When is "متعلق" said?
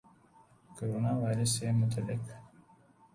1.79-2.21